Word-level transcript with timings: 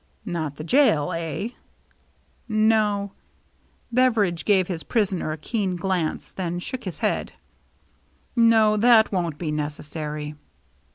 "Not 0.25 0.55
the 0.55 0.63
jail, 0.63 1.11
eh?"" 1.11 1.49
No,"— 2.49 3.11
Beveridge 3.91 4.45
gave 4.45 4.67
his 4.67 4.81
prisoner 4.81 5.31
a 5.31 5.37
keen 5.37 5.75
glance, 5.75 6.31
then 6.31 6.57
shook 6.57 6.85
his 6.85 6.97
head, 7.05 7.33
—"no, 8.35 8.77
that 8.77 9.11
won't 9.11 9.37
be 9.37 9.51
necessary." 9.51 10.33